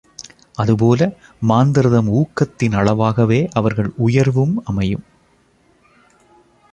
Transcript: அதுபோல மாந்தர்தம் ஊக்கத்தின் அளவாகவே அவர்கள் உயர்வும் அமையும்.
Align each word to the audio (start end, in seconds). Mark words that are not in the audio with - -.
அதுபோல 0.55 1.01
மாந்தர்தம் 1.41 2.09
ஊக்கத்தின் 2.11 2.75
அளவாகவே 2.75 3.49
அவர்கள் 3.51 3.91
உயர்வும் 3.97 4.61
அமையும். 4.63 5.05